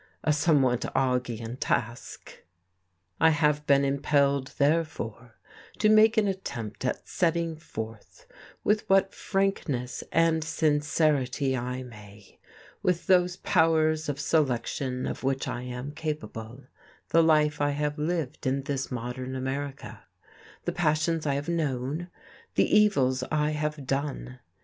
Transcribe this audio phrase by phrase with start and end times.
[0.23, 2.41] A somewhat Augean task!
[3.19, 5.35] I have been impelled therefore
[5.77, 8.25] to make an attempt at setting forth,
[8.63, 12.39] with what frankness and sincerity I may,
[12.81, 16.63] with those powers of selection of which I am capable,
[17.09, 20.05] the life I have lived in this modern America;
[20.65, 22.09] the passions I have known,
[22.55, 24.39] the evils I have done.